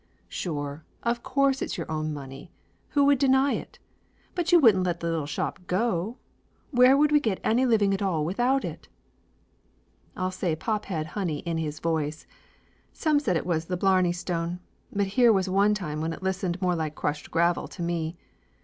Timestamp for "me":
17.83-18.17